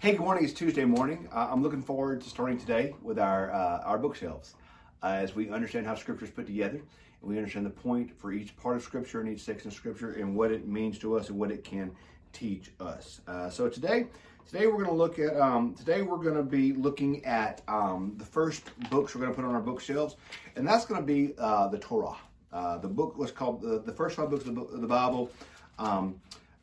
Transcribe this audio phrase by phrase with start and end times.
[0.00, 0.44] Hey, good morning.
[0.44, 1.28] It's Tuesday morning.
[1.32, 4.54] Uh, I'm looking forward to starting today with our uh, our bookshelves
[5.02, 8.30] uh, as we understand how Scripture is put together and we understand the point for
[8.30, 11.30] each part of Scripture and each section of Scripture and what it means to us
[11.30, 11.90] and what it can
[12.32, 13.22] teach us.
[13.26, 14.06] Uh, so today,
[14.46, 18.14] today we're going to look at um, today we're going to be looking at um,
[18.18, 20.14] the first books we're going to put on our bookshelves,
[20.54, 22.14] and that's going to be uh, the Torah.
[22.52, 25.28] Uh, the book was called the, the first five books of the, of the Bible.
[25.76, 26.20] Um,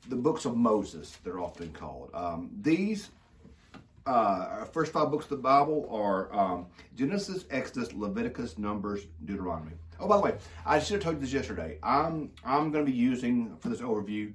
[0.07, 2.11] the books of Moses, they're often called.
[2.13, 3.09] Um, these
[4.05, 9.71] uh, first five books of the Bible are um, Genesis, Exodus, Leviticus, Numbers, Deuteronomy.
[9.99, 10.35] Oh, by the way,
[10.65, 11.79] I should have told you this yesterday.
[11.81, 14.33] I'm I'm going to be using for this overview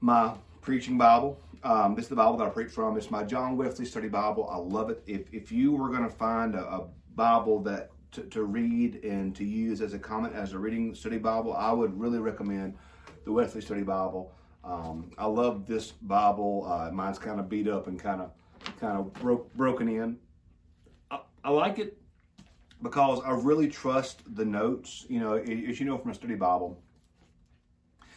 [0.00, 1.40] my preaching Bible.
[1.62, 2.96] Um, this is the Bible that I preach from.
[2.98, 4.48] It's my John Wesley Study Bible.
[4.50, 5.02] I love it.
[5.06, 6.86] If if you were going to find a, a
[7.16, 11.18] Bible that to, to, read and to use as a comment as a reading study
[11.18, 12.74] Bible, I would really recommend
[13.24, 14.32] the Wesley Study Bible.
[14.62, 16.66] Um, I love this Bible.
[16.70, 18.30] Uh, mine's kind of beat up and kind of
[18.80, 20.18] kind of broke broken in.
[21.10, 21.98] I, I, like it
[22.82, 25.06] because I really trust the notes.
[25.08, 26.80] You know, as you know from a study Bible,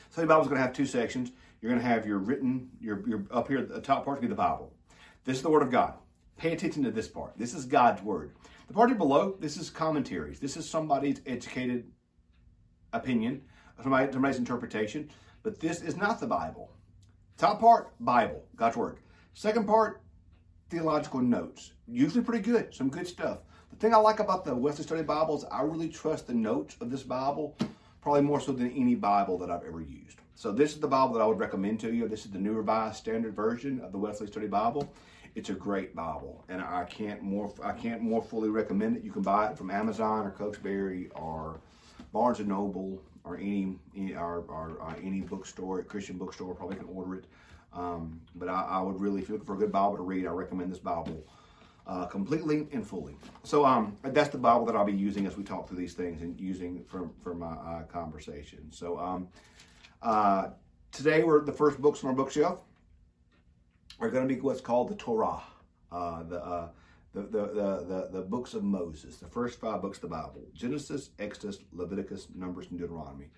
[0.10, 1.32] study Bible is going to have two sections.
[1.62, 4.28] You're going to have your written, your, your up here, the top part to be
[4.28, 4.74] the Bible.
[5.26, 5.96] This is the Word of God.
[6.38, 7.34] Pay attention to this part.
[7.38, 8.34] This is God's Word.
[8.68, 10.40] The part below, this is commentaries.
[10.40, 11.92] This is somebody's educated
[12.94, 13.42] opinion,
[13.82, 15.10] somebody, somebody's interpretation,
[15.42, 16.70] but this is not the Bible.
[17.38, 19.00] Top part, Bible, God's Word.
[19.34, 20.02] Second part,
[20.70, 21.74] theological notes.
[21.88, 23.40] Usually pretty good, some good stuff.
[23.72, 26.76] The thing I like about the Wesley Study Bible is I really trust the notes
[26.82, 27.56] of this Bible,
[28.02, 30.20] probably more so than any Bible that I've ever used.
[30.36, 32.08] So this is the Bible that I would recommend to you.
[32.08, 34.92] This is the New Revised Standard Version of the Wesley Study Bible.
[35.36, 39.04] It's a great Bible, and I can't more I can't more fully recommend it.
[39.04, 41.60] You can buy it from Amazon or Cokesbury or
[42.12, 43.78] Barnes and Noble or any,
[44.16, 47.26] or, or uh, any bookstore, Christian bookstore, probably can order it.
[47.74, 50.26] Um, but I, I, would really, if you're looking for a good Bible to read,
[50.26, 51.26] I recommend this Bible
[51.86, 53.16] uh, completely and fully.
[53.44, 56.22] So um, that's the Bible that I'll be using as we talk through these things
[56.22, 58.72] and using for, for my uh, conversation.
[58.72, 59.28] So um,
[60.02, 60.50] uh,
[60.92, 62.60] today, we're the first books on our bookshelf
[64.00, 65.42] are going to be what's called the Torah,
[65.92, 66.68] uh, uh,
[67.14, 70.44] the, the, the, the, the books of Moses, the first five books of the Bible
[70.54, 73.30] Genesis, Exodus, Leviticus, Numbers, and Deuteronomy.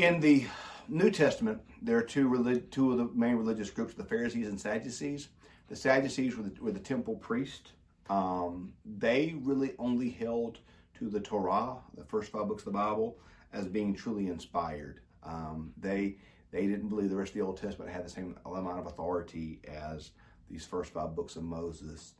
[0.00, 0.46] In the
[0.88, 4.58] New Testament, there are two, relig- two of the main religious groups, the Pharisees and
[4.58, 5.28] Sadducees.
[5.68, 7.72] The Sadducees were the, were the temple priest.
[8.08, 10.60] Um, they really only held
[10.98, 13.18] to the Torah, the first five books of the Bible,
[13.52, 15.00] as being truly inspired.
[15.22, 16.16] Um, they
[16.50, 19.60] they didn't believe the rest of the Old Testament had the same amount of authority
[19.68, 20.12] as
[20.50, 22.14] these first five books of Moses.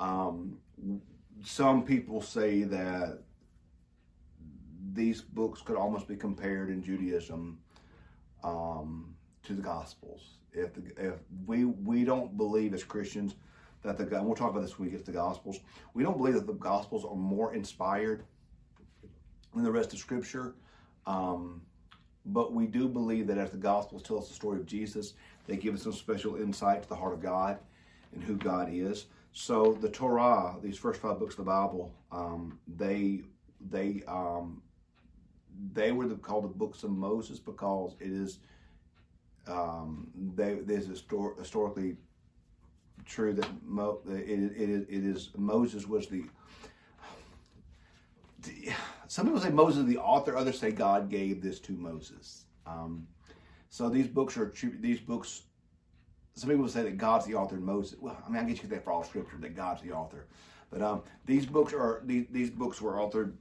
[0.00, 0.58] Um,
[1.44, 3.22] some people say that
[4.92, 7.58] these books could almost be compared in Judaism
[8.42, 9.14] um,
[9.44, 10.38] to the Gospels.
[10.52, 11.14] If the, if
[11.46, 13.34] we we don't believe as Christians
[13.82, 15.60] that the and we'll talk about this when we get to the Gospels.
[15.94, 18.24] We don't believe that the Gospels are more inspired
[19.54, 20.54] than the rest of Scripture.
[21.06, 21.62] Um,
[22.26, 25.14] but we do believe that as the Gospels tell us the story of Jesus,
[25.46, 27.58] they give us some special insight to the heart of God
[28.12, 29.06] and who God is.
[29.32, 33.22] So the Torah, these first five books of the Bible, um, they
[33.70, 34.62] they um,
[35.72, 38.38] they were the, called the books of Moses because it is
[39.46, 41.96] um, they, there's histor- historically
[43.04, 46.24] true that Mo, it, it, it is Moses was the
[49.06, 52.44] some people say Moses is the author, others say God gave this to Moses.
[52.66, 53.06] Um,
[53.68, 55.42] so these books are these books.
[56.34, 57.98] Some people say that God's the author and Moses.
[58.00, 60.26] Well, I mean, I get you that for all Scripture that God's the author,
[60.70, 63.32] but um, these books are these, these books were authored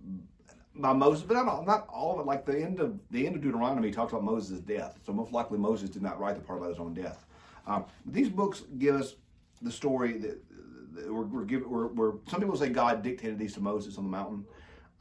[0.75, 2.25] by Moses, but not, not all of it.
[2.25, 5.57] Like the end of the end of Deuteronomy talks about Moses' death, so most likely
[5.57, 7.25] Moses did not write the part about his own death.
[7.67, 9.15] Um, these books give us
[9.61, 10.41] the story that,
[10.95, 14.09] that we're, we're, we're, we're, some people say God dictated these to Moses on the
[14.09, 14.45] mountain.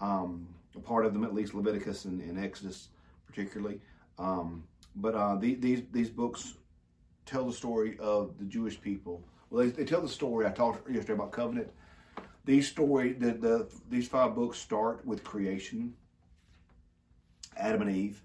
[0.01, 2.89] Um, a part of them, at least Leviticus and, and Exodus,
[3.27, 3.81] particularly.
[4.19, 4.65] Um,
[4.97, 6.55] but uh, the, these these books
[7.27, 9.23] tell the story of the Jewish people.
[9.51, 10.47] Well, they, they tell the story.
[10.47, 11.71] I talked yesterday about covenant
[12.49, 15.93] these story, the, the, these five books start with creation,
[17.59, 18.23] Adam and Eve,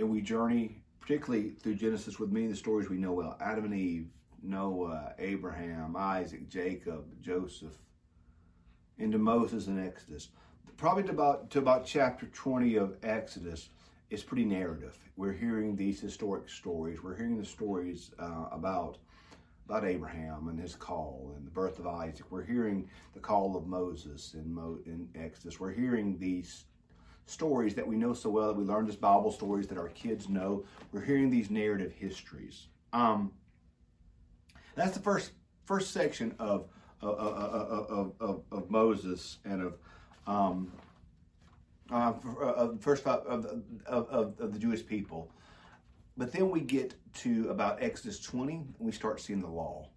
[0.00, 3.38] and we journey particularly through Genesis with of the stories we know well.
[3.40, 4.08] Adam and Eve,
[4.42, 7.78] Noah, Abraham, Isaac, Jacob, Joseph,
[8.98, 10.30] into Moses and Exodus.
[10.76, 13.68] Probably to about to about chapter 20 of Exodus,
[14.10, 14.98] it's pretty narrative.
[15.16, 17.00] We're hearing these historic stories.
[17.00, 18.98] We're hearing the stories uh, about
[19.68, 22.26] about Abraham and his call and the birth of Isaac.
[22.30, 25.60] We're hearing the call of Moses in, Mo, in Exodus.
[25.60, 26.64] We're hearing these
[27.26, 30.28] stories that we know so well that we learned as Bible stories that our kids
[30.28, 30.64] know.
[30.90, 32.66] We're hearing these narrative histories.
[32.92, 33.32] Um,
[34.74, 35.32] That's the first
[35.64, 36.68] first section of
[37.00, 39.78] of, of, of, of Moses and of
[40.26, 40.72] um,
[41.90, 42.12] uh,
[42.78, 43.44] first of,
[43.86, 45.30] of, of, of the Jewish people.
[46.16, 49.88] But then we get to about Exodus 20, and we start seeing the law.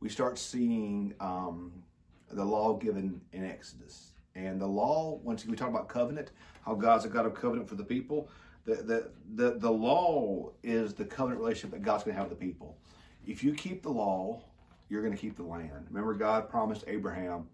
[0.00, 1.72] We start seeing um,
[2.30, 4.12] the law given in Exodus.
[4.34, 6.30] And the law, once we talk about covenant,
[6.64, 8.28] how God's a God of covenant for the people,
[8.64, 12.38] the, the, the, the law is the covenant relationship that God's going to have with
[12.38, 12.76] the people.
[13.26, 14.42] If you keep the law,
[14.88, 15.86] you're going to keep the land.
[15.90, 17.48] Remember, God promised Abraham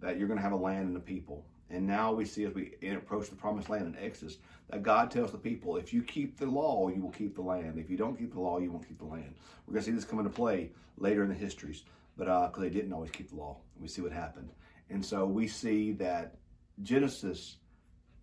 [0.00, 1.44] that you're going to have a land and a people.
[1.72, 4.36] And now we see as we approach the promised land in Exodus
[4.68, 7.78] that God tells the people, if you keep the law, you will keep the land.
[7.78, 9.34] If you don't keep the law, you won't keep the land.
[9.66, 11.84] We're going to see this come into play later in the histories,
[12.18, 14.50] but because uh, they didn't always keep the law, we see what happened.
[14.90, 16.36] And so we see that
[16.82, 17.56] Genesis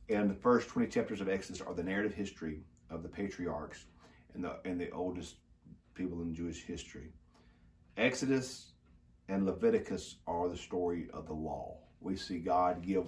[0.10, 2.62] and the first 20 chapters of Exodus are the narrative history
[2.92, 3.86] of the patriarchs
[4.36, 5.36] and the and the oldest
[5.96, 7.14] people in Jewish history.
[7.98, 8.74] Exodus
[9.28, 11.78] and Leviticus are the story of the law.
[12.00, 13.06] We see God give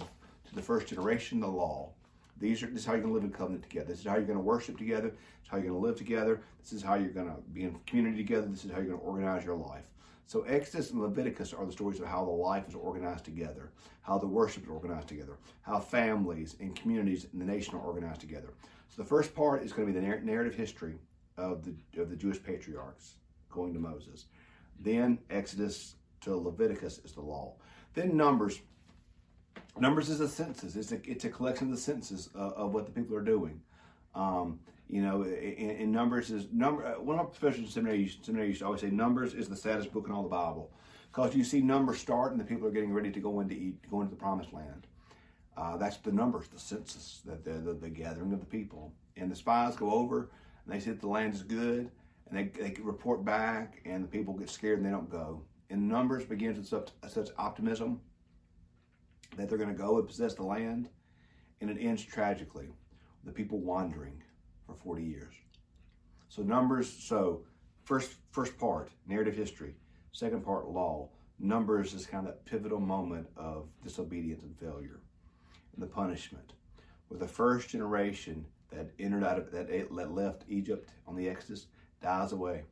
[0.52, 1.90] to the first generation the law.
[2.38, 3.88] These are this is how you're going to live in covenant together.
[3.88, 5.10] This is how you're going to worship together.
[5.10, 6.42] This is how you're going to live together.
[6.62, 8.48] This is how you're going to be in community together.
[8.48, 9.86] This is how you're going to organize your life.
[10.26, 13.72] So Exodus and Leviticus are the stories of how the life is organized together,
[14.02, 18.22] how the worship is organized together, how families and communities and the nation are organized
[18.22, 18.54] together.
[18.88, 20.96] So the first part is going to be the narrative history
[21.38, 23.16] of the of the Jewish patriarchs
[23.50, 24.26] going to Moses.
[24.80, 27.54] Then Exodus to Leviticus is the law.
[27.94, 28.62] Then Numbers
[29.80, 30.76] Numbers is a census.
[30.76, 33.62] It's a, it's a collection of the census uh, of what the people are doing.
[34.14, 34.60] Um,
[34.90, 36.86] you know, in, in, Numbers is number.
[36.86, 39.56] Uh, one of my professors in seminary, seminary used to always say Numbers is the
[39.56, 40.70] saddest book in all the Bible
[41.12, 43.78] because you see Numbers start and the people are getting ready to go into eat,
[43.90, 44.88] go into the Promised Land.
[45.58, 48.94] Uh, that's the numbers, the census, that the, the, the, gathering of the people.
[49.18, 50.30] And the spies go over
[50.66, 51.92] and they say the land is good
[52.30, 55.44] and they, they report back and the people get scared and they don't go.
[55.70, 58.00] And Numbers begins with such, such optimism
[59.38, 60.90] that they're going to go and possess the land,
[61.62, 62.70] and it ends tragically,
[63.24, 64.22] the people wandering
[64.66, 65.36] for 40 years.
[66.30, 67.44] So Numbers, so
[67.84, 69.76] first first part, narrative history,
[70.12, 71.10] second part, law.
[71.40, 75.02] Numbers is kind of that pivotal moment of disobedience and failure,
[75.74, 76.54] and the punishment.
[77.08, 81.68] Where the first generation that entered out of that, that left Egypt on the Exodus
[82.02, 82.64] dies away.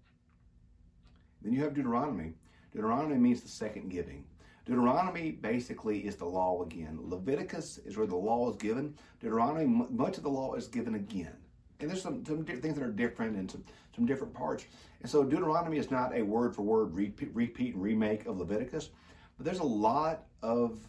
[1.41, 2.33] Then you have Deuteronomy.
[2.71, 4.23] Deuteronomy means the second giving.
[4.69, 6.99] Deuteronomy basically is the law again.
[7.01, 8.93] Leviticus is where the law is given.
[9.19, 11.33] Deuteronomy, much of the law is given again.
[11.79, 13.63] And there's some, some things that are different and some,
[13.95, 14.65] some different parts.
[15.01, 18.89] And so Deuteronomy is not a word for word repeat, repeat and remake of Leviticus,
[19.37, 20.79] but there's a lot of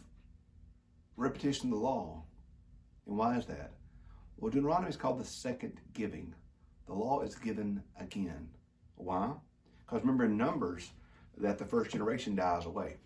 [1.17, 2.23] repetition of the law.
[3.07, 3.73] And why is that?
[4.37, 6.35] Well, Deuteronomy is called the second giving.
[6.87, 8.49] The law is given again.
[8.97, 9.31] Why?
[9.87, 10.91] Because remember in Numbers
[11.39, 12.97] that the first generation dies away.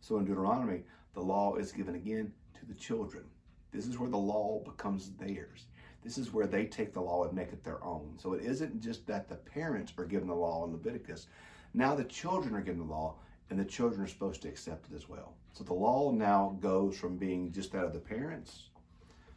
[0.00, 0.82] So in Deuteronomy,
[1.14, 3.24] the law is given again to the children.
[3.72, 5.66] This is where the law becomes theirs.
[6.02, 8.14] This is where they take the law and make it their own.
[8.18, 11.28] So it isn't just that the parents are given the law in Leviticus.
[11.74, 13.14] Now the children are given the law,
[13.50, 15.34] and the children are supposed to accept it as well.
[15.52, 18.70] So the law now goes from being just that of the parents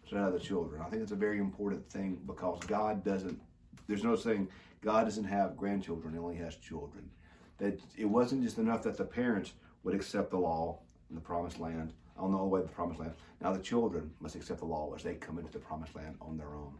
[0.08, 0.82] to that of the children.
[0.82, 3.40] I think it's a very important thing because God doesn't,
[3.88, 4.48] there's no saying
[4.82, 7.10] God doesn't have grandchildren, he only has children.
[7.58, 9.54] That it wasn't just enough that the parents
[9.86, 13.13] would accept the law in the promised land on the way to the promised land.
[13.42, 16.38] Now the children must accept the law as they come into the promised land on
[16.38, 16.74] their own.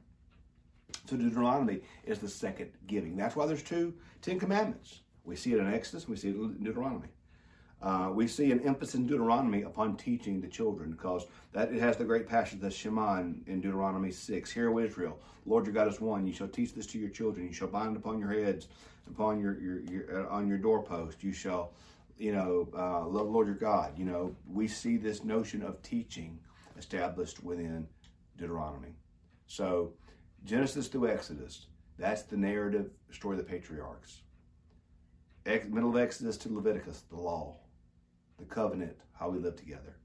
[1.10, 3.16] So Deuteronomy is the second giving.
[3.16, 5.02] That's why there's two Ten Commandments.
[5.24, 7.08] We see it in Exodus, we see it in Deuteronomy.
[7.82, 11.98] Uh, we see an emphasis in Deuteronomy upon teaching the children because that it has
[11.98, 14.52] the great passage, the Shema in, in Deuteronomy 6.
[14.52, 16.26] Hear, O Israel, Lord your God is one.
[16.26, 17.46] You shall teach this to your children.
[17.46, 18.70] You shall bind upon your heads,
[19.08, 21.24] upon your, your, your uh, on your doorpost.
[21.24, 21.74] You shall
[22.18, 23.98] you know, uh, love Lord your God.
[23.98, 26.40] You know, we see this notion of teaching
[26.78, 27.88] established within
[28.38, 28.96] Deuteronomy.
[29.48, 29.94] So,
[30.44, 31.68] Genesis to Exodus,
[31.98, 34.22] that's the narrative story of the patriarchs.
[35.46, 37.58] Ex- middle of Exodus to Leviticus, the law,
[38.38, 39.98] the covenant, how we live together.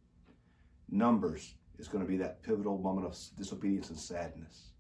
[0.91, 4.71] Numbers is going to be that pivotal moment of disobedience and sadness.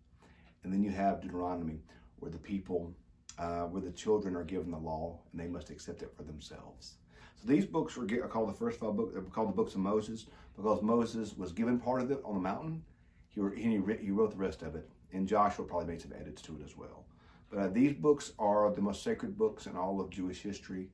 [0.63, 1.81] And then you have Deuteronomy,
[2.17, 2.95] where the people,
[3.39, 6.97] uh, where the children are given the law and they must accept it for themselves.
[7.41, 9.13] So these books were are called the first five books.
[9.15, 12.41] They're called the books of Moses because Moses was given part of it on the
[12.41, 12.83] mountain.
[13.29, 16.53] He, he, he wrote the rest of it, and Joshua probably made some edits to
[16.57, 17.05] it as well.
[17.51, 20.89] But uh, these books are the most sacred books in all of Jewish history.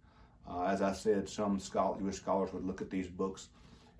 [0.49, 3.49] Uh, as I said, some Jewish scholars would look at these books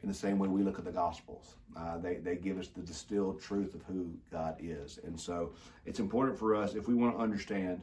[0.03, 1.57] in the same way we look at the Gospels.
[1.77, 5.01] Uh, they, they give us the distilled truth of who God is.
[5.05, 5.53] And so
[5.85, 7.81] it's important for us, if we want to understand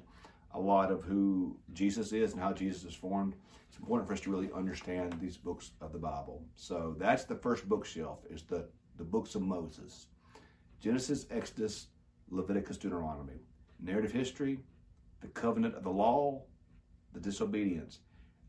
[0.53, 3.35] a lot of who Jesus is and how Jesus is formed,
[3.67, 6.43] it's important for us to really understand these books of the Bible.
[6.55, 8.67] So that's the first bookshelf is the,
[8.97, 10.07] the books of Moses.
[10.79, 11.87] Genesis, Exodus,
[12.29, 13.39] Leviticus, Deuteronomy.
[13.81, 14.59] Narrative history,
[15.21, 16.43] the covenant of the law,
[17.13, 17.99] the disobedience,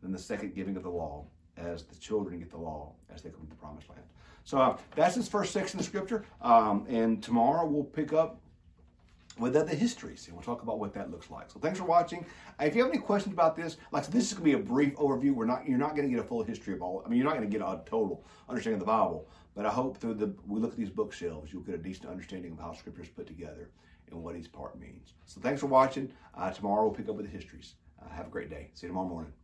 [0.02, 3.30] then the second giving of the law as the children get the law as they
[3.30, 4.02] come to the promised land.
[4.44, 6.24] So uh, that's this first section of scripture.
[6.42, 8.40] Um, and tomorrow we'll pick up
[9.38, 11.50] with other histories and we'll talk about what that looks like.
[11.50, 12.24] So thanks for watching.
[12.60, 14.94] If you have any questions about this, like this is going to be a brief
[14.96, 15.34] overview.
[15.34, 17.02] We're not you're not going to get a full history of all.
[17.04, 19.70] I mean, you're not going to get a total understanding of the Bible, but I
[19.70, 22.72] hope through the we look at these bookshelves, you'll get a decent understanding of how
[22.72, 23.70] Scripture is put together
[24.10, 25.14] and what each part means.
[25.26, 26.12] So thanks for watching.
[26.34, 27.74] Uh, tomorrow we'll pick up with the histories.
[28.00, 28.70] Uh, have a great day.
[28.74, 29.43] See you tomorrow morning.